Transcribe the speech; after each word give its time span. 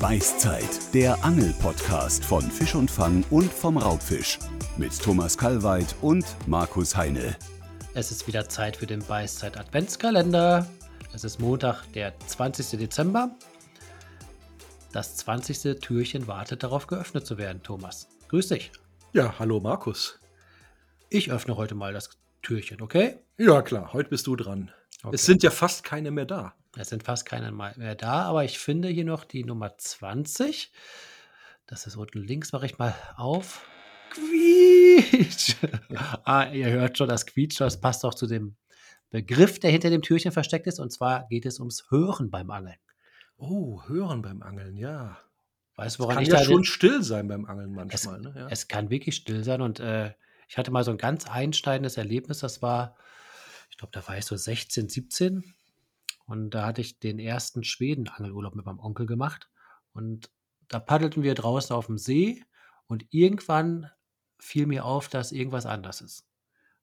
Beißzeit, 0.00 0.94
der 0.94 1.24
Angel-Podcast 1.24 2.24
von 2.24 2.42
Fisch 2.42 2.76
und 2.76 2.88
Fang 2.88 3.24
und 3.30 3.52
vom 3.52 3.76
Raubfisch. 3.76 4.38
Mit 4.76 4.96
Thomas 4.96 5.36
Kalweit 5.36 5.92
und 6.02 6.24
Markus 6.46 6.96
Heine. 6.96 7.36
Es 7.94 8.12
ist 8.12 8.28
wieder 8.28 8.48
Zeit 8.48 8.76
für 8.76 8.86
den 8.86 9.04
Beißzeit 9.04 9.58
Adventskalender. 9.58 10.70
Es 11.12 11.24
ist 11.24 11.40
Montag, 11.40 11.84
der 11.94 12.16
20. 12.16 12.78
Dezember. 12.78 13.32
Das 14.92 15.16
20. 15.16 15.80
Türchen 15.80 16.28
wartet 16.28 16.62
darauf, 16.62 16.86
geöffnet 16.86 17.26
zu 17.26 17.36
werden, 17.36 17.64
Thomas. 17.64 18.06
Grüß 18.28 18.48
dich. 18.48 18.70
Ja, 19.12 19.34
hallo 19.40 19.58
Markus. 19.58 20.20
Ich 21.10 21.32
öffne 21.32 21.56
heute 21.56 21.74
mal 21.74 21.92
das 21.92 22.10
Türchen, 22.42 22.82
okay? 22.82 23.18
Ja, 23.36 23.62
klar, 23.62 23.92
heute 23.92 24.10
bist 24.10 24.28
du 24.28 24.36
dran. 24.36 24.70
Okay. 25.02 25.16
Es 25.16 25.26
sind 25.26 25.42
ja 25.42 25.50
fast 25.50 25.82
keine 25.82 26.12
mehr 26.12 26.26
da. 26.26 26.54
Es 26.78 26.90
sind 26.90 27.02
fast 27.02 27.26
keine 27.26 27.50
mehr 27.50 27.96
da, 27.96 28.22
aber 28.22 28.44
ich 28.44 28.58
finde 28.58 28.88
hier 28.88 29.04
noch 29.04 29.24
die 29.24 29.42
Nummer 29.42 29.76
20. 29.76 30.72
Das 31.66 31.88
ist 31.88 31.96
unten 31.96 32.22
links, 32.22 32.52
mache 32.52 32.66
ich 32.66 32.78
mal 32.78 32.94
auf. 33.16 33.66
Quietsch! 34.10 35.56
ah, 36.24 36.48
ihr 36.52 36.70
hört 36.70 36.96
schon 36.96 37.08
das 37.08 37.26
Quietsch, 37.26 37.60
das 37.60 37.80
passt 37.80 38.04
auch 38.04 38.14
zu 38.14 38.28
dem 38.28 38.56
Begriff, 39.10 39.58
der 39.58 39.72
hinter 39.72 39.90
dem 39.90 40.02
Türchen 40.02 40.30
versteckt 40.30 40.68
ist. 40.68 40.78
Und 40.78 40.92
zwar 40.92 41.26
geht 41.26 41.46
es 41.46 41.58
ums 41.58 41.90
Hören 41.90 42.30
beim 42.30 42.50
Angeln. 42.50 42.78
Oh, 43.36 43.82
hören 43.88 44.22
beim 44.22 44.42
Angeln, 44.42 44.76
ja. 44.76 45.18
Weißt 45.74 45.98
du, 45.98 46.02
Es 46.02 46.04
woran 46.04 46.14
kann 46.14 46.22
ich 46.22 46.28
ja 46.28 46.36
da 46.36 46.44
schon 46.44 46.64
still 46.64 47.02
sein 47.02 47.26
beim 47.26 47.44
Angeln 47.44 47.72
manchmal. 47.72 48.20
ne? 48.20 48.34
ja. 48.36 48.48
Es 48.50 48.68
kann 48.68 48.88
wirklich 48.88 49.16
still 49.16 49.42
sein 49.42 49.62
und 49.62 49.80
äh, 49.80 50.12
ich 50.48 50.56
hatte 50.56 50.70
mal 50.70 50.84
so 50.84 50.92
ein 50.92 50.98
ganz 50.98 51.28
einsteigendes 51.28 51.96
Erlebnis. 51.96 52.38
Das 52.38 52.62
war, 52.62 52.96
ich 53.68 53.78
glaube, 53.78 53.90
da 53.92 54.06
war 54.06 54.16
ich 54.16 54.24
so 54.24 54.36
16, 54.36 54.88
17 54.88 55.54
und 56.28 56.50
da 56.50 56.66
hatte 56.66 56.82
ich 56.82 57.00
den 57.00 57.18
ersten 57.18 57.64
Schweden-Angelurlaub 57.64 58.54
mit 58.54 58.66
meinem 58.66 58.80
Onkel 58.80 59.06
gemacht 59.06 59.48
und 59.92 60.30
da 60.68 60.78
paddelten 60.78 61.22
wir 61.22 61.34
draußen 61.34 61.74
auf 61.74 61.86
dem 61.86 61.96
See 61.96 62.44
und 62.86 63.06
irgendwann 63.10 63.90
fiel 64.38 64.66
mir 64.66 64.84
auf, 64.84 65.08
dass 65.08 65.32
irgendwas 65.32 65.64
anders 65.64 66.02
ist. 66.02 66.28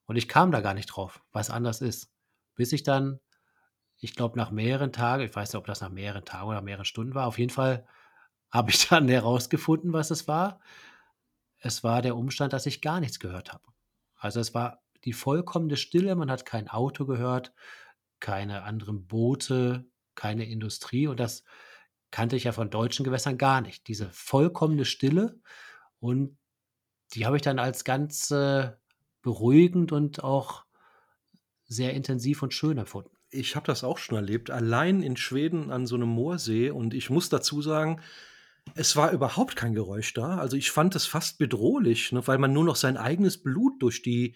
Und 0.05 0.15
ich 0.15 0.27
kam 0.27 0.51
da 0.51 0.61
gar 0.61 0.73
nicht 0.73 0.87
drauf, 0.87 1.21
was 1.31 1.51
anders 1.51 1.81
ist. 1.81 2.11
Bis 2.55 2.73
ich 2.73 2.81
dann, 2.81 3.19
ich 3.97 4.15
glaube, 4.15 4.35
nach 4.35 4.49
mehreren 4.49 4.91
Tagen, 4.91 5.23
ich 5.23 5.35
weiß 5.35 5.53
nicht, 5.53 5.59
ob 5.59 5.67
das 5.67 5.81
nach 5.81 5.91
mehreren 5.91 6.25
Tagen 6.25 6.49
oder 6.49 6.63
mehreren 6.63 6.85
Stunden 6.85 7.13
war, 7.13 7.27
auf 7.27 7.37
jeden 7.37 7.51
Fall 7.51 7.87
habe 8.49 8.71
ich 8.71 8.87
dann 8.89 9.07
herausgefunden, 9.07 9.93
was 9.93 10.09
es 10.09 10.27
war. 10.27 10.59
Es 11.59 11.83
war 11.83 12.01
der 12.01 12.15
Umstand, 12.15 12.51
dass 12.51 12.65
ich 12.65 12.81
gar 12.81 12.99
nichts 12.99 13.19
gehört 13.19 13.53
habe. 13.53 13.63
Also 14.15 14.39
es 14.39 14.55
war 14.55 14.81
die 15.03 15.13
vollkommene 15.13 15.77
Stille, 15.77 16.15
man 16.15 16.31
hat 16.31 16.47
kein 16.47 16.67
Auto 16.67 17.05
gehört, 17.05 17.53
keine 18.19 18.63
anderen 18.63 19.07
Boote, 19.07 19.85
keine 20.15 20.45
Industrie 20.49 21.07
und 21.07 21.19
das 21.19 21.43
kannte 22.11 22.35
ich 22.35 22.45
ja 22.45 22.51
von 22.51 22.69
deutschen 22.69 23.03
Gewässern 23.03 23.37
gar 23.37 23.61
nicht. 23.61 23.87
Diese 23.87 24.09
vollkommene 24.11 24.85
Stille 24.85 25.39
und 25.99 26.37
die 27.13 27.25
habe 27.25 27.35
ich 27.35 27.41
dann 27.41 27.59
als 27.59 27.83
ganz 27.83 28.31
äh, 28.31 28.71
beruhigend 29.21 29.91
und 29.91 30.23
auch 30.23 30.65
sehr 31.65 31.93
intensiv 31.93 32.43
und 32.43 32.53
schön 32.53 32.77
empfunden. 32.77 33.11
Ich 33.31 33.55
habe 33.55 33.65
das 33.65 33.83
auch 33.83 33.97
schon 33.97 34.15
erlebt, 34.15 34.51
allein 34.51 35.01
in 35.01 35.17
Schweden 35.17 35.71
an 35.71 35.87
so 35.87 35.95
einem 35.95 36.09
Moorsee. 36.09 36.69
Und 36.69 36.93
ich 36.93 37.09
muss 37.09 37.29
dazu 37.29 37.61
sagen, 37.61 38.01
es 38.75 38.95
war 38.95 39.11
überhaupt 39.11 39.55
kein 39.55 39.73
Geräusch 39.73 40.13
da. 40.13 40.37
Also 40.37 40.57
ich 40.57 40.71
fand 40.71 40.95
es 40.95 41.05
fast 41.05 41.37
bedrohlich, 41.37 42.11
ne, 42.11 42.25
weil 42.27 42.37
man 42.37 42.53
nur 42.53 42.63
noch 42.63 42.75
sein 42.75 42.97
eigenes 42.97 43.41
Blut 43.41 43.81
durch 43.81 44.01
die 44.01 44.35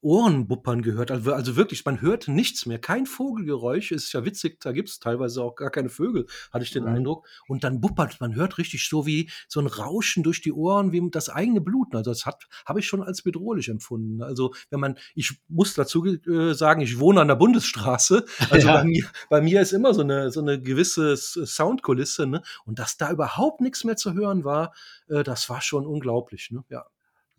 Ohren 0.00 0.46
buppern 0.46 0.82
gehört. 0.82 1.10
Also, 1.10 1.32
also 1.32 1.56
wirklich, 1.56 1.84
man 1.84 2.00
hört 2.00 2.28
nichts 2.28 2.66
mehr. 2.66 2.78
Kein 2.78 3.04
Vogelgeräusch. 3.06 3.90
Ist 3.92 4.12
ja 4.12 4.24
witzig, 4.24 4.60
da 4.60 4.72
gibt 4.72 4.88
es 4.90 5.00
teilweise 5.00 5.42
auch 5.42 5.56
gar 5.56 5.70
keine 5.70 5.88
Vögel, 5.88 6.26
hatte 6.52 6.64
ich 6.64 6.70
den 6.70 6.84
Mhm. 6.84 6.90
Eindruck. 6.90 7.26
Und 7.48 7.64
dann 7.64 7.80
buppert, 7.80 8.20
man 8.20 8.34
hört 8.36 8.58
richtig 8.58 8.88
so 8.88 9.06
wie 9.06 9.30
so 9.48 9.60
ein 9.60 9.66
Rauschen 9.66 10.22
durch 10.22 10.40
die 10.40 10.52
Ohren, 10.52 10.92
wie 10.92 11.02
das 11.10 11.28
eigene 11.28 11.60
Blut. 11.60 11.94
Also 11.94 12.10
das 12.12 12.26
hat 12.26 12.46
habe 12.64 12.80
ich 12.80 12.86
schon 12.86 13.02
als 13.02 13.22
bedrohlich 13.22 13.68
empfunden. 13.68 14.22
Also 14.22 14.54
wenn 14.70 14.80
man, 14.80 14.96
ich 15.14 15.40
muss 15.48 15.74
dazu 15.74 16.04
äh, 16.06 16.54
sagen, 16.54 16.80
ich 16.80 16.98
wohne 17.00 17.20
an 17.20 17.28
der 17.28 17.34
Bundesstraße. 17.36 18.24
Also 18.50 18.68
Ja. 18.68 18.74
bei, 18.78 18.84
mir, 18.84 19.04
bei 19.30 19.40
mir 19.40 19.60
ist 19.60 19.72
immer 19.72 19.94
so 19.94 20.02
eine, 20.02 20.30
so 20.30 20.40
eine 20.40 20.60
gewisse 20.60 21.16
Soundkulisse, 21.16 22.26
ne? 22.26 22.42
Und 22.64 22.78
dass 22.78 22.96
da 22.96 23.10
überhaupt 23.10 23.60
nichts 23.60 23.84
mehr 23.84 23.96
zu 23.96 24.14
hören 24.14 24.44
war, 24.44 24.72
äh, 25.08 25.22
das 25.22 25.48
war 25.50 25.60
schon 25.60 25.86
unglaublich, 25.86 26.50
ne? 26.50 26.64
Ja. 26.68 26.86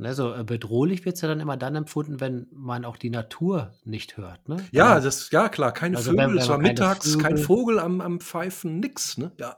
Ne, 0.01 0.13
so 0.13 0.33
äh, 0.33 0.45
bedrohlich 0.45 1.03
wird 1.03 1.15
es 1.17 1.21
ja 1.21 1.27
dann 1.27 1.41
immer 1.41 1.57
dann 1.57 1.75
empfunden, 1.75 2.21
wenn 2.21 2.47
man 2.53 2.85
auch 2.85 2.95
die 2.95 3.09
Natur 3.09 3.73
nicht 3.83 4.15
hört. 4.15 4.47
Ne? 4.47 4.65
Ja, 4.71 4.95
Wenn- 4.95 5.03
das, 5.03 5.29
ja 5.31 5.49
klar, 5.49 5.73
keine 5.73 5.97
Also 5.97 6.11
Vögel, 6.11 6.23
wenn- 6.27 6.31
wenn 6.35 6.37
es 6.41 6.47
war 6.47 6.57
mittags, 6.57 7.17
kein 7.19 7.33
Vögel- 7.35 7.43
Vogel 7.45 7.79
am, 7.79 7.99
am 7.99 8.21
Pfeifen, 8.21 8.79
nix, 8.79 9.17
ne? 9.17 9.33
Ja. 9.37 9.57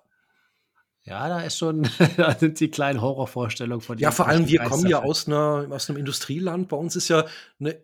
ja, 1.03 1.29
da 1.29 1.41
ist 1.41 1.57
schon, 1.59 1.83
da 2.17 2.35
sind 2.35 2.59
die 2.59 2.71
kleinen 2.71 3.01
Horrorvorstellungen 3.01 3.81
von 3.81 3.99
Ja, 3.99 4.09
vor 4.09 4.27
allem, 4.27 4.47
wir 4.47 4.63
kommen 4.63 4.87
ja 4.87 5.03
aus, 5.03 5.27
einer, 5.27 5.67
aus 5.69 5.89
einem 5.89 5.99
Industrieland. 5.99 6.69
Bei 6.69 6.77
uns 6.77 6.95
ist 6.95 7.07
ja, 7.09 7.25
ne, 7.59 7.77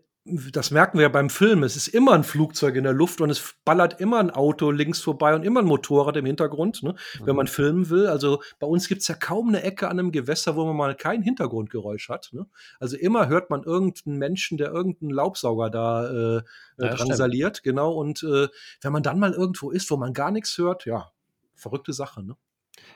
das 0.51 0.71
merken 0.71 0.97
wir 0.97 1.03
ja 1.03 1.09
beim 1.09 1.29
Film, 1.29 1.63
es 1.63 1.75
ist 1.75 1.87
immer 1.87 2.13
ein 2.13 2.23
Flugzeug 2.23 2.75
in 2.75 2.83
der 2.83 2.93
Luft 2.93 3.21
und 3.21 3.29
es 3.29 3.55
ballert 3.65 3.99
immer 3.99 4.19
ein 4.19 4.29
Auto 4.29 4.71
links 4.71 4.99
vorbei 5.01 5.33
und 5.35 5.43
immer 5.43 5.61
ein 5.61 5.65
Motorrad 5.65 6.17
im 6.17 6.25
Hintergrund, 6.25 6.83
ne, 6.83 6.95
wenn 7.19 7.31
Mhm. 7.31 7.35
man 7.35 7.47
filmen 7.47 7.89
will. 7.89 8.07
Also 8.07 8.41
bei 8.59 8.67
uns 8.67 8.87
gibt's 8.87 9.07
ja 9.07 9.15
kaum 9.15 9.49
eine 9.49 9.63
Ecke 9.63 9.87
an 9.87 9.99
einem 9.99 10.11
Gewässer, 10.11 10.55
wo 10.55 10.65
man 10.65 10.75
mal 10.75 10.95
kein 10.95 11.21
Hintergrundgeräusch 11.21 12.09
hat. 12.09 12.29
Ne? 12.33 12.45
Also 12.79 12.97
immer 12.97 13.27
hört 13.27 13.49
man 13.49 13.63
irgendeinen 13.63 14.17
Menschen, 14.17 14.57
der 14.57 14.71
irgendeinen 14.71 15.11
Laubsauger 15.11 15.69
da 15.69 16.07
äh, 16.09 16.13
Ja, 16.13 16.37
äh, 16.37 16.41
stimmt. 16.77 16.99
drangsaliert. 16.99 17.63
Genau. 17.63 17.93
Und 17.93 18.23
äh, 18.23 18.47
wenn 18.81 18.91
man 18.91 19.03
dann 19.03 19.19
mal 19.19 19.33
irgendwo 19.33 19.71
ist, 19.71 19.89
wo 19.91 19.97
man 19.97 20.13
gar 20.13 20.31
nichts 20.31 20.57
hört, 20.57 20.85
ja, 20.85 21.11
verrückte 21.55 21.93
Sache. 21.93 22.23
Ne? 22.23 22.35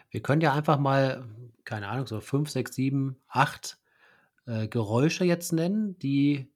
Wir 0.10 0.22
können 0.22 0.42
ja 0.42 0.54
einfach 0.54 0.78
mal, 0.80 1.24
keine 1.64 1.88
Ahnung, 1.88 2.08
so 2.08 2.20
fünf, 2.20 2.50
sechs, 2.50 2.76
sieben, 2.76 3.18
acht 3.28 3.78
äh, 4.46 4.68
Geräusche 4.68 5.24
jetzt 5.26 5.54
nennen, 5.54 5.98
die 6.00 6.48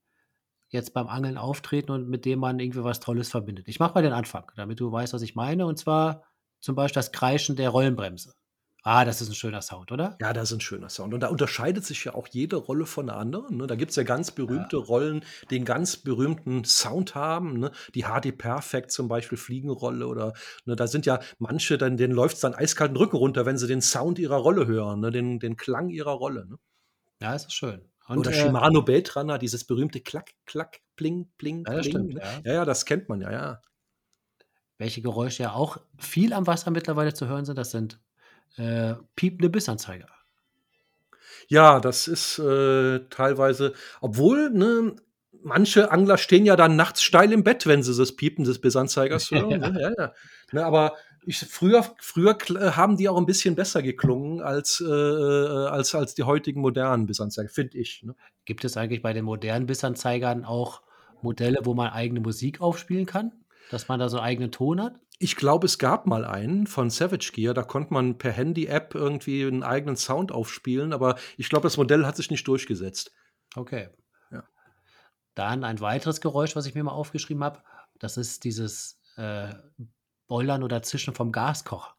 jetzt 0.76 0.94
beim 0.94 1.08
Angeln 1.08 1.38
auftreten 1.38 1.92
und 1.92 2.08
mit 2.08 2.26
dem 2.26 2.40
man 2.40 2.60
irgendwie 2.60 2.84
was 2.84 3.00
Tolles 3.00 3.30
verbindet. 3.30 3.68
Ich 3.68 3.80
mache 3.80 3.96
mal 3.96 4.04
den 4.04 4.14
Anfang, 4.14 4.52
damit 4.56 4.80
du 4.80 4.92
weißt, 4.92 5.14
was 5.14 5.24
ich 5.24 5.36
meine. 5.36 5.66
Und 5.66 5.80
zwar 5.80 6.24
zum 6.60 6.76
Beispiel 6.76 7.00
das 7.00 7.12
Kreischen 7.12 7.56
der 7.56 7.70
Rollenbremse. 7.70 8.34
Ah, 8.88 9.04
das 9.04 9.20
ist 9.20 9.30
ein 9.30 9.36
schöner 9.36 9.64
Sound, 9.64 9.92
oder? 9.92 10.16
Ja, 10.22 10.32
das 10.32 10.52
ist 10.52 10.58
ein 10.58 10.62
schöner 10.62 10.90
Sound. 10.90 11.16
Und 11.16 11.22
da 11.22 11.30
unterscheidet 11.30 11.84
sich 11.84 12.06
ja 12.06 12.14
auch 12.14 12.28
jede 12.28 12.56
Rolle 12.56 12.86
von 12.86 13.08
der 13.08 13.18
anderen. 13.18 13.58
Ne? 13.58 13.66
Da 13.66 13.74
gibt's 13.74 13.96
ja 13.96 14.04
ganz 14.04 14.30
berühmte 14.30 14.78
Rollen, 14.78 15.26
die 15.50 15.56
einen 15.56 15.66
ganz 15.66 15.98
berühmten 15.98 16.64
Sound 16.66 17.16
haben. 17.16 17.58
Ne? 17.58 17.72
Die 17.96 18.04
HD 18.04 18.38
Perfect 18.38 18.92
zum 18.92 19.08
Beispiel, 19.08 19.40
Fliegenrolle 19.40 20.06
oder 20.06 20.34
ne, 20.66 20.76
da 20.76 20.86
sind 20.86 21.08
ja 21.08 21.20
manche, 21.40 21.80
dann, 21.80 21.98
denen 21.98 22.14
läuft's 22.14 22.42
dann 22.42 22.54
eiskalten 22.54 22.96
Rücken 22.96 23.16
runter, 23.16 23.48
wenn 23.48 23.58
sie 23.58 23.66
den 23.66 23.82
Sound 23.82 24.20
ihrer 24.20 24.38
Rolle 24.38 24.68
hören, 24.68 25.00
ne? 25.00 25.10
den, 25.10 25.40
den 25.40 25.58
Klang 25.58 25.90
ihrer 25.90 26.14
Rolle. 26.14 26.46
Ne? 26.46 26.58
Ja, 27.20 27.34
es 27.34 27.46
ist 27.46 27.54
schön. 27.54 27.90
Und, 28.08 28.20
oder 28.20 28.32
äh, 28.32 28.34
Shimano 28.34 28.82
Beltrana, 28.84 29.38
dieses 29.38 29.64
berühmte 29.64 30.00
Klack, 30.02 30.32
Klack, 30.46 30.80
Pling, 30.96 31.30
Pling, 31.38 31.66
Ja, 31.68 31.74
das 31.74 31.88
Pling. 31.88 31.94
stimmt, 31.94 32.14
ne? 32.16 32.22
ja. 32.22 32.42
ja, 32.44 32.54
ja, 32.54 32.66
das 32.66 32.86
kennt 32.86 33.10
man 33.10 33.22
ja, 33.22 33.32
ja. 33.32 33.62
welche 34.78 35.02
Geräusche 35.02 35.44
ja 35.44 35.54
auch 35.54 35.78
viel 35.98 36.34
am 36.34 36.48
Wasser 36.48 36.72
mittlerweile 36.72 37.14
zu 37.14 37.28
hören 37.28 37.46
sind, 37.46 37.58
das 37.58 37.72
sind 37.72 38.00
äh, 38.58 38.94
piepende 39.16 39.50
Bissanzeiger. 39.50 40.08
Ja, 41.48 41.80
das 41.80 42.08
ist 42.08 42.40
äh, 42.40 43.00
teilweise, 43.10 43.74
obwohl, 44.02 44.50
ne, 44.50 44.96
manche 45.44 45.92
Angler 45.92 46.18
stehen 46.18 46.46
ja 46.46 46.56
dann 46.56 46.76
nachts 46.76 47.04
steil 47.04 47.32
im 47.32 47.44
Bett, 47.44 47.68
wenn 47.68 47.84
sie 47.84 47.96
das 47.96 48.16
Piepen 48.16 48.46
des 48.46 48.60
Bissanzeigers 48.60 49.30
hören. 49.32 49.60
Ne? 49.60 49.80
Ja, 49.80 49.92
ja. 49.98 50.14
Ne, 50.52 50.66
aber 50.66 50.96
ich, 51.26 51.40
früher, 51.40 51.86
früher 52.00 52.38
äh, 52.50 52.72
haben 52.72 52.98
die 52.98 53.10
auch 53.10 53.18
ein 53.18 53.26
bisschen 53.26 53.56
besser 53.56 53.82
geklungen 53.82 54.42
als, 54.42 54.82
äh, 54.82 54.86
äh, 54.86 55.68
als, 55.68 55.96
als 55.96 56.16
die 56.16 56.24
heutigen 56.24 56.62
modernen 56.62 57.06
Bissanzeiger, 57.06 57.50
finde 57.50 57.78
ich. 57.78 58.04
Ne? 58.04 58.16
Gibt 58.46 58.64
es 58.66 58.78
eigentlich 58.78 59.02
bei 59.02 59.14
den 59.14 59.26
modernen 59.26 59.66
Bissanzeigern 59.66 60.46
auch 60.46 60.82
Modelle, 61.22 61.60
wo 61.64 61.74
man 61.74 61.90
eigene 61.90 62.20
Musik 62.20 62.62
aufspielen 62.62 63.06
kann? 63.06 63.32
Dass 63.72 63.88
man 63.88 64.00
da 64.00 64.10
so 64.10 64.18
einen 64.18 64.26
eigenen 64.26 64.52
Ton 64.52 64.82
hat? 64.82 65.00
Ich 65.18 65.36
glaube, 65.36 65.66
es 65.66 65.80
gab 65.80 66.08
mal 66.08 66.26
einen 66.26 66.68
von 66.68 66.90
Savage 66.90 67.32
Gear, 67.34 67.54
da 67.54 67.64
konnte 67.64 67.94
man 67.94 68.18
per 68.18 68.32
Handy-App 68.32 68.96
irgendwie 68.96 69.46
einen 69.46 69.64
eigenen 69.64 69.96
Sound 69.96 70.32
aufspielen, 70.32 70.94
aber 70.94 71.16
ich 71.38 71.50
glaube, 71.50 71.64
das 71.64 71.78
Modell 71.78 72.06
hat 72.06 72.18
sich 72.18 72.30
nicht 72.30 72.48
durchgesetzt. 72.48 73.12
Okay. 73.56 73.90
Ja. 74.32 74.44
Dann 75.34 75.64
ein 75.64 75.80
weiteres 75.80 76.20
Geräusch, 76.20 76.56
was 76.56 76.66
ich 76.66 76.76
mir 76.76 76.84
mal 76.84 76.92
aufgeschrieben 76.92 77.44
habe, 77.44 77.62
das 78.00 78.18
ist 78.18 78.44
dieses 78.44 79.00
äh, 79.16 79.54
Bollern 80.28 80.64
oder 80.64 80.82
Zischen 80.82 81.14
vom 81.14 81.32
Gaskocher. 81.32 81.96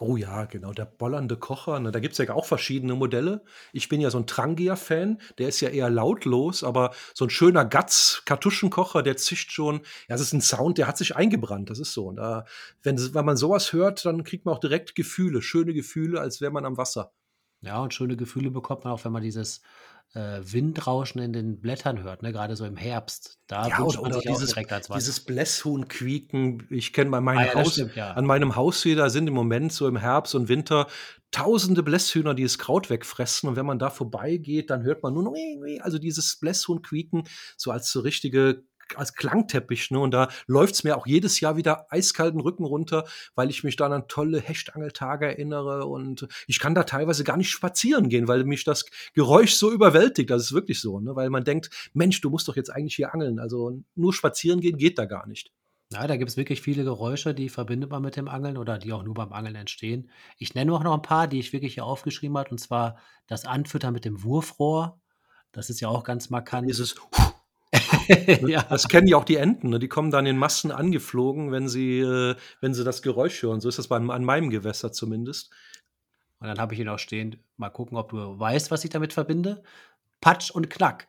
Oh 0.00 0.16
ja, 0.16 0.44
genau, 0.44 0.72
der 0.72 0.84
bollernde 0.84 1.36
Kocher. 1.36 1.80
Ne, 1.80 1.90
da 1.90 1.98
gibt's 1.98 2.18
ja 2.18 2.32
auch 2.32 2.44
verschiedene 2.44 2.94
Modelle. 2.94 3.42
Ich 3.72 3.88
bin 3.88 4.00
ja 4.00 4.10
so 4.10 4.18
ein 4.18 4.28
Trangia-Fan, 4.28 5.20
der 5.38 5.48
ist 5.48 5.60
ja 5.60 5.70
eher 5.70 5.90
lautlos, 5.90 6.62
aber 6.62 6.94
so 7.14 7.24
ein 7.24 7.30
schöner 7.30 7.64
Gatz-Kartuschenkocher, 7.64 9.02
der 9.02 9.16
zischt 9.16 9.50
schon. 9.50 9.78
Ja, 10.08 10.14
das 10.14 10.20
ist 10.20 10.32
ein 10.32 10.40
Sound, 10.40 10.78
der 10.78 10.86
hat 10.86 10.98
sich 10.98 11.16
eingebrannt, 11.16 11.68
das 11.68 11.80
ist 11.80 11.94
so. 11.94 12.06
Und 12.06 12.16
da, 12.16 12.44
wenn, 12.84 12.96
wenn 13.12 13.24
man 13.24 13.36
sowas 13.36 13.72
hört, 13.72 14.04
dann 14.04 14.22
kriegt 14.22 14.44
man 14.44 14.54
auch 14.54 14.60
direkt 14.60 14.94
Gefühle, 14.94 15.42
schöne 15.42 15.74
Gefühle, 15.74 16.20
als 16.20 16.40
wäre 16.40 16.52
man 16.52 16.64
am 16.64 16.76
Wasser. 16.76 17.12
Ja, 17.60 17.82
und 17.82 17.92
schöne 17.92 18.16
Gefühle 18.16 18.52
bekommt 18.52 18.84
man 18.84 18.92
auch, 18.92 19.04
wenn 19.04 19.10
man 19.10 19.22
dieses, 19.22 19.62
äh, 20.14 20.40
Windrauschen 20.42 21.20
in 21.20 21.32
den 21.32 21.60
Blättern 21.60 22.02
hört, 22.02 22.22
ne? 22.22 22.32
Grade 22.32 22.56
so 22.56 22.64
im 22.64 22.76
Herbst. 22.76 23.38
Da 23.46 23.68
Ja, 23.68 23.78
wünscht 23.78 24.00
man 24.00 24.12
sich 24.12 24.28
auch 24.30 24.34
dieses 24.34 24.50
direkt 24.50 24.72
ans 24.72 24.88
Wasser. 24.90 24.98
dieses 24.98 25.20
Blässhuhn-Quieken. 25.20 26.66
Ich 26.70 26.92
kenne 26.92 27.10
bei 27.10 27.20
Ah 27.20 27.20
meinem 27.20 27.44
ja, 27.46 27.54
das 27.54 27.54
Haus 27.54 27.72
stimmt, 27.74 27.94
ja. 27.96 28.12
an 28.12 28.24
meinem 28.24 28.56
Haus 28.56 28.82
hier, 28.82 28.96
da 28.96 29.10
sind 29.10 29.26
im 29.26 29.34
Moment 29.34 29.72
so 29.72 29.86
im 29.88 29.96
Herbst 29.96 30.34
und 30.34 30.48
Winter 30.48 30.86
tausende 31.30 31.82
Blässhühner, 31.82 32.34
die 32.34 32.42
das 32.42 32.58
Kraut 32.58 32.88
wegfressen 32.90 33.48
und 33.50 33.56
wenn 33.56 33.66
man 33.66 33.78
da 33.78 33.90
vorbeigeht, 33.90 34.70
dann 34.70 34.82
hört 34.82 35.02
man 35.02 35.12
nur 35.12 35.22
noch 35.24 35.34
also 35.80 35.98
dieses 35.98 36.38
Blässhuhn-Quieken 36.40 37.24
so 37.56 37.70
als 37.70 37.90
so 37.90 38.00
richtige 38.00 38.64
als 38.96 39.14
Klangteppich, 39.14 39.90
ne? 39.90 40.00
Und 40.00 40.12
da 40.12 40.28
läuft's 40.46 40.84
mir 40.84 40.96
auch 40.96 41.06
jedes 41.06 41.40
Jahr 41.40 41.56
wieder 41.56 41.86
eiskalten 41.90 42.40
Rücken 42.40 42.64
runter, 42.64 43.04
weil 43.34 43.50
ich 43.50 43.64
mich 43.64 43.76
dann 43.76 43.92
an 43.92 44.08
tolle 44.08 44.40
Hechtangeltage 44.40 45.26
erinnere 45.26 45.86
und 45.86 46.26
ich 46.46 46.60
kann 46.60 46.74
da 46.74 46.84
teilweise 46.84 47.24
gar 47.24 47.36
nicht 47.36 47.50
spazieren 47.50 48.08
gehen, 48.08 48.28
weil 48.28 48.44
mich 48.44 48.64
das 48.64 48.86
Geräusch 49.14 49.54
so 49.54 49.70
überwältigt. 49.72 50.30
Das 50.30 50.42
ist 50.42 50.52
wirklich 50.52 50.80
so, 50.80 51.00
ne? 51.00 51.16
Weil 51.16 51.30
man 51.30 51.44
denkt: 51.44 51.70
„Mensch, 51.94 52.20
du 52.20 52.30
musst 52.30 52.48
doch 52.48 52.56
jetzt 52.56 52.70
eigentlich 52.70 52.96
hier 52.96 53.14
angeln.“ 53.14 53.38
Also, 53.38 53.82
nur 53.94 54.12
spazieren 54.14 54.60
gehen 54.60 54.78
geht 54.78 54.98
da 54.98 55.04
gar 55.06 55.26
nicht. 55.26 55.50
Ja, 55.90 56.06
da 56.06 56.16
gibt's 56.16 56.36
wirklich 56.36 56.60
viele 56.60 56.84
Geräusche, 56.84 57.32
die 57.34 57.48
verbindet 57.48 57.90
man 57.90 58.02
mit 58.02 58.16
dem 58.16 58.28
Angeln 58.28 58.58
oder 58.58 58.76
die 58.78 58.92
auch 58.92 59.02
nur 59.04 59.14
beim 59.14 59.32
Angeln 59.32 59.54
entstehen. 59.54 60.10
Ich 60.36 60.54
nenne 60.54 60.72
auch 60.74 60.82
noch 60.82 60.94
'n 60.94 61.00
paar, 61.02 61.28
die 61.28 61.38
ich 61.38 61.52
wirklich 61.54 61.74
hier 61.74 61.84
aufgeschrieben 61.84 62.36
habe, 62.36 62.50
und 62.50 62.58
zwar 62.58 62.98
das 63.26 63.46
Anfüttern 63.46 63.94
mit 63.94 64.04
dem 64.04 64.22
Wurfrohr. 64.22 65.00
Das 65.52 65.70
ist 65.70 65.80
ja 65.80 65.88
auch 65.88 66.04
ganz 66.04 66.28
markant. 66.30 66.68
Dieses 66.68 66.94
ne? 66.96 67.27
Ja. 68.46 68.62
Das 68.62 68.88
kennen 68.88 69.06
ja 69.06 69.16
auch 69.16 69.24
die 69.24 69.36
Enten, 69.36 69.70
ne? 69.70 69.78
Die 69.78 69.88
kommen 69.88 70.10
dann 70.10 70.26
in 70.26 70.38
Massen 70.38 70.70
angeflogen, 70.70 71.52
wenn 71.52 71.68
sie 71.68 72.00
äh, 72.00 72.34
wenn 72.60 72.74
sie 72.74 72.84
das 72.84 73.02
Geräusch 73.02 73.42
hören. 73.42 73.60
So 73.60 73.68
ist 73.68 73.78
das 73.78 73.88
beim 73.88 74.10
an 74.10 74.24
meinem 74.24 74.50
Gewässer 74.50 74.92
zumindest. 74.92 75.50
Und 76.40 76.46
dann 76.48 76.58
habe 76.58 76.74
ich 76.74 76.78
hier 76.78 76.86
noch 76.86 76.98
stehen 76.98 77.42
mal 77.56 77.70
gucken, 77.70 77.96
ob 77.96 78.10
du 78.10 78.38
weißt, 78.38 78.70
was 78.70 78.84
ich 78.84 78.90
damit 78.90 79.12
verbinde. 79.12 79.62
Patsch 80.20 80.50
und 80.50 80.70
Knack. 80.70 81.08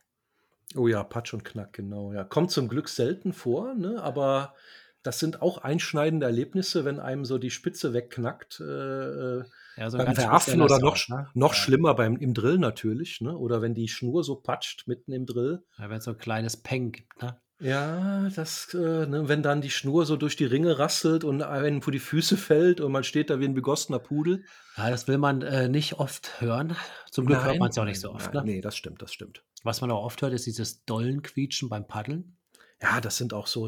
Oh 0.75 0.87
ja, 0.87 1.03
Patsch 1.03 1.33
und 1.33 1.43
Knack, 1.43 1.73
genau, 1.73 2.13
ja. 2.13 2.23
Kommt 2.23 2.51
zum 2.51 2.67
Glück 2.67 2.89
selten 2.89 3.33
vor, 3.33 3.73
ne, 3.73 4.01
aber 4.01 4.53
das 5.01 5.19
sind 5.19 5.41
auch 5.41 5.59
einschneidende 5.59 6.25
Erlebnisse, 6.25 6.85
wenn 6.85 6.99
einem 6.99 7.25
so 7.25 7.37
die 7.37 7.49
Spitze 7.49 7.93
wegknackt, 7.93 8.59
äh, 8.59 8.63
äh, 8.63 9.43
Ja, 9.79 9.89
so 9.89 9.97
beim 9.97 10.17
Werfen 10.17 10.61
oder 10.61 10.79
noch 10.79 10.97
ne? 11.07 11.29
noch 11.33 11.53
Ja. 11.53 11.53
schlimmer 11.53 11.93
beim 11.95 12.17
im 12.17 12.33
Drill 12.33 12.57
natürlich, 12.57 13.21
ne? 13.21 13.37
Oder 13.37 13.61
wenn 13.61 13.73
die 13.75 13.87
Schnur 13.87 14.23
so 14.25 14.35
patscht 14.35 14.87
mitten 14.87 15.13
im 15.13 15.25
Drill. 15.25 15.63
Ja, 15.77 15.89
wenn's 15.89 16.05
so 16.05 16.11
'n 16.11 16.17
kleines 16.17 16.57
Peng 16.57 16.91
gibt, 16.91 17.21
ne? 17.21 17.41
Ja, 17.61 18.29
das, 18.29 18.73
äh, 18.73 19.05
ne, 19.05 19.27
wenn 19.27 19.43
dann 19.43 19.59
die 19.59 19.69
Schnur 19.69 20.05
so 20.05 20.15
durch 20.15 20.37
die 20.37 20.45
Ringe 20.45 20.79
rasselt 20.79 21.25
und 21.25 21.41
einem 21.41 21.81
vor 21.81 21.91
die 21.91 21.99
Füße 21.99 22.37
fällt 22.37 22.79
und 22.79 22.93
man 22.93 23.03
steht 23.03 23.29
da 23.29 23.39
wie 23.41 23.45
'n 23.45 23.53
begossener 23.53 23.99
Pudel. 23.99 24.45
Ja, 24.77 24.89
das 24.89 25.07
will 25.07 25.17
man, 25.17 25.41
äh, 25.41 25.67
nicht 25.67 25.93
oft 25.99 26.41
hören. 26.41 26.75
Zum 27.11 27.25
Glück 27.25 27.43
hört 27.45 27.57
Nein, 27.57 27.59
man's 27.59 27.75
ja 27.75 27.83
auch 27.83 27.87
nicht 27.87 27.99
nein, 27.99 27.99
so 27.99 28.11
oft, 28.13 28.33
nein. 28.33 28.43
ne? 28.43 28.45
Ne, 28.45 28.61
das 28.61 28.75
stimmt, 28.77 29.01
das 29.01 29.13
stimmt. 29.13 29.43
Was 29.63 29.81
man 29.81 29.91
auch 29.91 30.03
oft 30.03 30.21
hört, 30.21 30.33
ist 30.33 30.45
dieses 30.45 30.85
Dollenquietschen 30.85 31.67
beim 31.69 31.85
Paddeln. 31.87 32.37
Ja, 32.81 33.01
das 33.01 33.17
sind 33.17 33.33
auch 33.33 33.47
so 33.47 33.67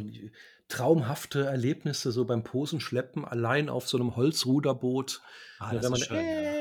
traumhafte 0.72 1.46
Erlebnisse 1.46 2.12
so 2.12 2.26
beim 2.26 2.44
Posenschleppen 2.44 3.26
allein 3.26 3.70
auf 3.70 3.88
so 3.90 3.98
'nem 3.98 4.16
Holzruderboot, 4.16 5.22
Ah, 5.60 5.74
das 5.76 5.84
wenn 5.84 5.92
man 5.92 6.02
ist 6.02 6.04
schön, 6.04 6.30
ja. 6.32 6.56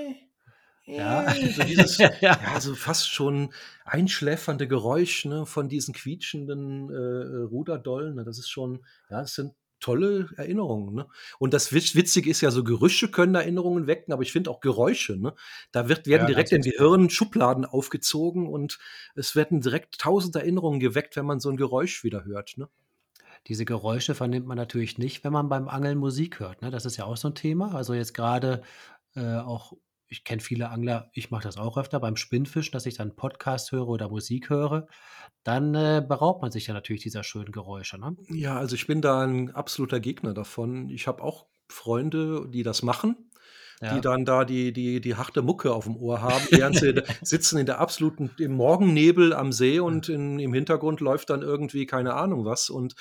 äh, 0.96 0.98
Ja. 0.98 1.24
äh, 1.46 1.50
so 1.50 1.64
dieses 1.64 2.04
Ja. 2.22 2.40
ja, 2.40 2.60
so 2.60 2.76
fast 2.76 3.10
schon 3.10 3.52
einschläfernde 3.84 4.68
Geräusch, 4.68 5.24
ne, 5.26 5.46
von 5.46 5.68
diesen 5.68 5.94
quietschenden, 5.94 6.90
äh, 6.90 7.42
Ruderdollen, 7.44 8.16
ne? 8.16 8.24
Das 8.24 8.38
ist 8.38 8.50
schon 8.50 8.84
ja, 9.10 9.20
das 9.22 9.34
sind 9.36 9.54
tolle 9.80 10.30
Erinnerungen, 10.36 10.94
ne? 10.94 11.08
Und 11.38 11.54
das 11.54 11.72
Witz 11.72 11.94
Witzige 11.96 12.30
ist 12.30 12.40
ja, 12.42 12.50
so 12.52 12.64
Gerüche 12.64 13.08
können 13.10 13.34
Erinnerungen 13.36 13.86
wecken, 13.88 14.12
aber 14.12 14.22
ich 14.22 14.32
finde 14.32 14.50
auch 14.50 14.60
Geräusche, 14.60 15.16
ne? 15.18 15.34
Da 15.72 15.88
wird 15.88 16.06
werden 16.08 16.26
Ja, 16.26 16.28
direkt 16.28 16.52
im. 16.52 16.62
Gehirn 16.62 17.10
Schubladen 17.10 17.64
aufgezogen 17.66 18.48
und 18.48 18.78
es 19.16 19.36
werden 19.36 19.60
direkt 19.62 19.98
tausend 20.00 20.36
Erinnerungen 20.36 20.80
geweckt, 20.80 21.16
wenn 21.16 21.26
man 21.26 21.40
so 21.40 21.50
'n 21.50 21.56
Geräusch 21.58 22.04
wieder 22.04 22.24
hört, 22.26 22.58
ne? 22.58 22.68
Diese 23.46 23.64
Geräusche 23.64 24.14
vernimmt 24.14 24.46
man 24.46 24.56
natürlich 24.58 24.98
nicht, 24.98 25.24
wenn 25.24 25.32
man 25.32 25.48
beim 25.48 25.68
Angeln 25.68 25.98
Musik 25.98 26.40
hört, 26.40 26.60
ne? 26.62 26.70
Das 26.70 26.84
ist 26.84 26.96
ja 26.98 27.04
auch 27.06 27.16
so 27.16 27.28
'n 27.28 27.34
Thema. 27.34 27.74
Also, 27.74 27.94
jetzt 27.94 28.12
grade, 28.14 28.62
äh, 29.14 29.36
auch 29.38 29.72
ich 30.08 30.24
kenne 30.24 30.40
viele 30.42 30.70
Angler, 30.70 31.10
ich 31.14 31.30
mache 31.30 31.44
das 31.44 31.56
auch 31.56 31.78
öfter 31.78 32.00
beim 32.00 32.16
Spinnfischen, 32.16 32.72
dass 32.72 32.84
ich 32.86 32.94
dann 32.96 33.16
Podcast 33.16 33.72
höre 33.72 33.88
oder 33.88 34.08
Musik 34.10 34.50
höre. 34.50 34.88
Dann, 35.44 35.74
äh, 35.74 36.04
beraubt 36.06 36.42
man 36.42 36.52
sich 36.52 36.66
ja 36.68 36.74
natürlich 36.74 37.02
dieser 37.02 37.24
schönen 37.24 37.52
Geräusche, 37.52 37.98
ne? 37.98 38.16
Ja, 38.28 38.58
also, 38.58 38.74
ich 38.76 38.86
bin 38.86 39.00
da 39.02 39.24
'n 39.24 39.50
absoluter 39.50 40.00
Gegner 40.00 40.34
davon. 40.34 40.88
Ich 40.90 41.06
habe 41.06 41.22
auch 41.22 41.46
Freunde, 41.68 42.46
die 42.48 42.62
das 42.62 42.82
machen, 42.82 43.29
die 43.88 44.00
Ja. 44.00 44.02
dann 44.02 44.24
da 44.24 44.44
die 44.44 44.72
die 44.72 45.00
die 45.00 45.14
harte 45.16 45.42
Mucke 45.42 45.72
aufm 45.72 45.96
Ohr 45.96 46.20
haben, 46.22 46.48
während 46.52 46.76
sie 46.76 47.00
sitzen 47.22 47.58
in 47.58 47.66
der 47.66 47.80
absoluten 47.80 48.34
im 48.38 48.52
Morgennebel 48.52 49.32
am 49.34 49.52
See 49.52 49.80
und 49.80 50.08
in 50.08 50.38
im 50.38 50.54
Hintergrund 50.54 51.00
läuft 51.00 51.30
dann 51.30 51.42
irgendwie 51.42 51.86
keine 51.86 52.14
Ahnung 52.14 52.44
was 52.44 52.70
und 52.70 52.94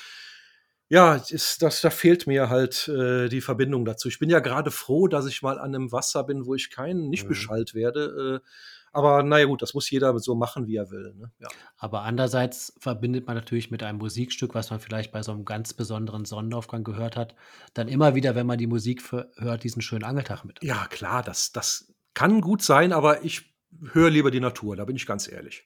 ja, 0.91 1.15
ist 1.15 1.61
das 1.61 1.81
da 1.81 1.89
fehlt 1.91 2.25
mir 2.27 2.49
halt, 2.49 2.87
äh, 2.87 3.29
die 3.29 3.41
Verbindung 3.41 3.85
dazu. 3.85 4.07
Ich 4.07 4.17
bin 4.19 4.29
ja 4.29 4.39
grade 4.39 4.71
froh, 4.71 5.07
dass 5.07 5.27
ich 5.27 5.41
mal 5.43 5.59
an 5.59 5.71
'nem 5.71 5.91
Wasser 5.91 6.23
bin, 6.23 6.45
wo 6.47 6.55
ich 6.55 6.71
kein 6.71 7.09
nicht 7.09 7.27
Mhm. 7.27 7.27
beschallt 7.27 7.75
werde, 7.75 8.41
äh, 8.43 8.49
aber 8.93 9.23
na 9.23 9.39
ja 9.39 9.45
gut, 9.45 9.61
das 9.61 9.73
muss 9.73 9.89
jeder 9.89 10.17
so 10.19 10.35
machen, 10.35 10.67
wie 10.67 10.75
er 10.77 10.91
will, 10.91 11.13
ne? 11.15 11.31
Ja. 11.39 11.51
Aber 11.77 12.01
andererseits 12.03 12.73
verbindet 12.79 13.27
man 13.27 13.35
natürlich 13.35 13.71
mit 13.71 13.83
einem 13.83 13.99
Musikstück, 13.99 14.55
was 14.55 14.69
man 14.71 14.79
vielleicht 14.79 15.11
bei 15.11 15.23
so 15.23 15.31
'nem 15.33 15.45
ganz 15.45 15.73
besonderen 15.73 16.25
Sonnenaufgang 16.25 16.83
gehört 16.83 17.15
hat, 17.17 17.35
dann 17.73 17.87
immer 17.87 18.15
wieder, 18.15 18.35
wenn 18.35 18.47
man 18.47 18.57
die 18.57 18.67
Musik 18.67 19.01
hört, 19.11 19.63
diesen 19.63 19.81
schönen 19.81 20.03
Angeltag 20.03 20.43
mit. 20.45 20.59
Ja 20.63 20.87
klar, 20.87 21.23
das 21.23 21.51
das 21.51 21.93
kann 22.13 22.41
gut 22.41 22.61
sein, 22.61 22.91
aber 22.91 23.23
ich 23.23 23.53
höre 23.93 24.09
lieber 24.09 24.31
die 24.31 24.39
Natur, 24.41 24.75
da 24.75 24.85
bin 24.85 24.95
ich 24.95 25.05
ganz 25.05 25.27
ehrlich. 25.31 25.65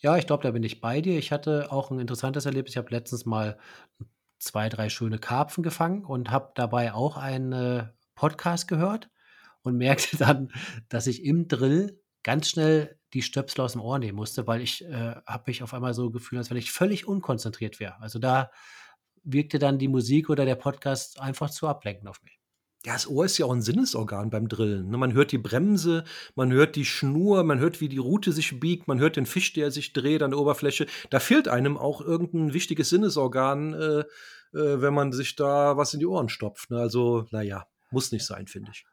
Ja, 0.00 0.16
ich 0.16 0.26
glaube, 0.26 0.42
da 0.42 0.50
bin 0.50 0.62
ich 0.62 0.80
bei 0.80 1.00
dir. 1.00 1.18
Ich 1.18 1.32
hatte 1.32 1.70
auch 1.72 1.90
'n 1.90 1.98
interessantes 1.98 2.46
Erlebnis. 2.46 2.72
Ich 2.72 2.76
habe 2.76 2.90
letztens 2.90 3.24
mal 3.26 3.58
2, 4.38 4.68
3 4.68 4.88
schöne 4.88 5.18
Karpfen 5.18 5.62
gefangen 5.62 6.04
und 6.04 6.30
habe 6.30 6.52
dabei 6.54 6.92
auch 6.94 7.16
einen, 7.16 7.52
äh, 7.52 7.86
Podcast 8.14 8.68
gehört 8.68 9.10
und 9.62 9.76
merkte 9.76 10.16
dann, 10.18 10.52
dass 10.88 11.06
ich 11.06 11.24
im 11.24 11.48
Drill 11.48 12.00
ganz 12.24 12.48
schnell 12.50 12.98
die 13.14 13.22
Stöpsel 13.22 13.62
aus'm 13.64 13.80
Ohr 13.80 13.98
nehmen 14.00 14.16
musste, 14.16 14.46
weil 14.48 14.62
ich, 14.62 14.84
äh, 14.84 15.14
habe 15.26 15.44
mich 15.48 15.62
auf 15.62 15.74
einmal 15.74 15.94
so 15.94 16.10
gefühlt, 16.10 16.38
als 16.40 16.50
wenn 16.50 16.56
ich 16.58 16.72
völlig 16.72 17.06
unkonzentriert 17.08 17.80
wäre. 17.80 18.00
Also, 18.00 18.18
da 18.20 18.50
wirkte 19.24 19.58
dann 19.60 19.78
die 19.78 19.88
Musik 19.88 20.30
oder 20.30 20.44
der 20.46 20.56
Podcast 20.56 21.20
einfach 21.20 21.50
zu 21.50 21.68
ablenkend 21.68 22.08
auf 22.08 22.22
mich. 22.24 22.38
Ja, 22.86 22.92
das 22.94 23.08
Ohr 23.08 23.24
ist 23.24 23.38
ja 23.38 23.46
auch 23.46 23.52
'n 23.54 23.62
Sinnesorgan 23.62 24.28
beim 24.30 24.46
Drillen, 24.48 24.90
ne? 24.90 24.98
Man 24.98 25.14
hört 25.14 25.32
die 25.32 25.38
Bremse, 25.38 26.04
man 26.34 26.52
hört 26.52 26.76
die 26.76 26.84
Schnur, 26.84 27.42
man 27.44 27.58
hört, 27.58 27.80
wie 27.80 27.88
die 27.88 27.96
Rute 27.98 28.30
sich 28.32 28.60
biegt, 28.60 28.88
man 28.88 28.98
hört 28.98 29.16
den 29.16 29.24
Fisch, 29.26 29.54
der 29.54 29.70
sich 29.70 29.94
dreht 29.94 30.22
an 30.22 30.32
der 30.32 30.40
Oberfläche. 30.40 30.86
Da 31.10 31.18
fehlt 31.20 31.48
einem 31.48 31.78
auch 31.78 32.02
irgend 32.02 32.34
'n 32.34 32.52
wichtiges 32.52 32.90
Sinnesorgan, 32.90 33.72
äh, 33.74 34.00
äh, 34.58 34.82
wenn 34.82 34.92
man 34.94 35.12
sich 35.12 35.34
da 35.36 35.76
was 35.78 35.94
in 35.94 36.00
die 36.00 36.06
Ohren 36.06 36.28
stopft, 36.28 36.70
ne? 36.70 36.78
Also, 36.78 37.26
na 37.30 37.40
ja, 37.42 37.66
muss 37.90 38.12
nicht 38.12 38.26
sein, 38.26 38.46
finde 38.48 38.72
ich. 38.72 38.84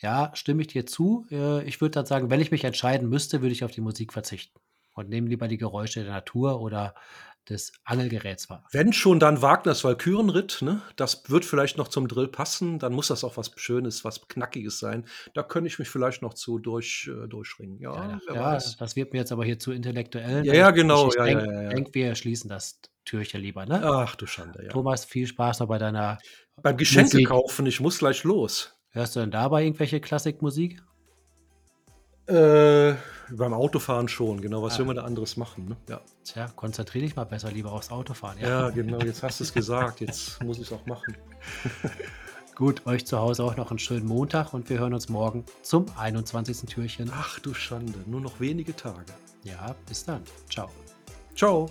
Ja, 0.00 0.30
stimme 0.34 0.62
ich 0.62 0.68
dir 0.68 0.86
zu. 0.86 1.26
Äh, 1.30 1.64
ich 1.64 1.80
würde 1.80 1.92
dann 1.92 2.06
sagen, 2.06 2.30
wenn 2.30 2.40
ich 2.40 2.50
mich 2.50 2.64
entscheiden 2.64 3.08
müsste, 3.08 3.40
würde 3.42 3.52
ich 3.52 3.64
auf 3.64 3.70
die 3.72 3.80
Musik 3.80 4.12
verzichten 4.12 4.58
und 4.94 5.08
nehme 5.08 5.28
lieber 5.28 5.48
die 5.48 5.58
Geräusche 5.58 6.04
der 6.04 6.12
Natur 6.12 6.60
oder 6.60 6.94
des 7.48 7.72
Angelgeräts 7.84 8.50
wahr. 8.50 8.66
Wenn 8.72 8.92
schon, 8.92 9.18
dann 9.20 9.40
Wagners 9.40 9.82
Walkürenritt, 9.82 10.58
ne? 10.60 10.82
Das 10.96 11.30
wird 11.30 11.46
vielleicht 11.46 11.78
noch 11.78 11.88
zum 11.88 12.06
Drill 12.06 12.28
passen. 12.28 12.78
Dann 12.78 12.92
muss 12.92 13.08
das 13.08 13.24
auch 13.24 13.38
was 13.38 13.52
Schönes, 13.56 14.04
was 14.04 14.28
Knackiges 14.28 14.78
sein. 14.78 15.06
Da 15.32 15.42
könnte 15.42 15.68
ich 15.68 15.78
mich 15.78 15.88
vielleicht 15.88 16.20
noch 16.20 16.34
zu 16.34 16.58
durch 16.58 17.10
äh, 17.10 17.26
durchringen. 17.26 17.78
Ja, 17.80 17.94
Ja, 17.94 18.20
wer 18.26 18.34
ja, 18.34 18.42
weiß. 18.52 18.76
das 18.76 18.96
wird 18.96 19.14
mir 19.14 19.20
jetzt 19.20 19.32
aber 19.32 19.46
hier 19.46 19.58
zu 19.58 19.72
intellektuell. 19.72 20.44
Ja, 20.44 20.52
ja, 20.54 20.70
genau. 20.72 21.08
ich 21.08 21.14
Ja, 21.14 21.26
ja, 21.26 21.34
denke 21.36 21.52
ja, 21.54 21.68
denke, 21.70 21.94
wir 21.94 22.14
schließen 22.14 22.50
das 22.50 22.80
Türchen 23.06 23.40
lieber, 23.40 23.64
ne? 23.64 23.80
Ach 23.82 24.14
du 24.14 24.26
Schande, 24.26 24.64
ja. 24.64 24.68
Thomas, 24.68 25.06
viel 25.06 25.26
Spaß 25.26 25.60
noch 25.60 25.68
bei 25.68 25.78
deiner 25.78 26.18
Beim 26.62 26.76
Geschenke 26.76 27.16
Musik. 27.16 27.28
kaufen, 27.28 27.64
ich 27.64 27.80
muss 27.80 27.98
gleich 27.98 28.24
los. 28.24 28.77
Hörst 28.90 29.16
du 29.16 29.20
denn 29.20 29.30
dabei 29.30 29.64
irgendwelche 29.64 30.00
Klassikmusik? 30.00 30.82
Äh, 32.26 32.94
beim 33.30 33.54
Autofahren 33.54 34.08
schon, 34.08 34.40
genau. 34.40 34.62
Was 34.62 34.74
Ah. 34.74 34.78
will 34.80 34.86
man 34.86 34.96
da 34.96 35.02
anderes 35.04 35.36
machen, 35.36 35.66
ne? 35.68 35.76
Ja. 35.88 36.00
Tja, 36.24 36.48
konzentriere 36.56 37.04
dich 37.06 37.16
mal 37.16 37.24
besser 37.24 37.50
lieber 37.50 37.72
aufs 37.72 37.90
Autofahren, 37.90 38.38
ja? 38.38 38.48
Ja, 38.48 38.70
genau, 38.70 38.98
jetzt 39.00 39.22
hast 39.22 39.40
du's 39.40 39.52
gesagt. 39.52 40.00
Jetzt 40.00 40.42
muss 40.42 40.58
ich's 40.58 40.72
auch 40.72 40.84
machen. 40.86 41.16
Gut, 42.54 42.86
euch 42.86 43.06
zu 43.06 43.18
Hause 43.18 43.44
auch 43.44 43.56
noch 43.56 43.70
'n 43.70 43.78
schönen 43.78 44.04
Montag 44.06 44.52
und 44.52 44.68
wir 44.68 44.78
hören 44.80 44.92
uns 44.92 45.08
morgen 45.08 45.44
zum 45.62 45.86
21. 45.96 46.66
Türchen. 46.68 47.10
Ach 47.14 47.38
du 47.38 47.54
Schande, 47.54 47.98
nur 48.06 48.20
noch 48.20 48.40
wenige 48.40 48.74
Tage. 48.74 49.12
Ja, 49.44 49.74
bis 49.86 50.04
dann. 50.04 50.22
Tschau. 50.48 50.68
Tschau. 51.34 51.70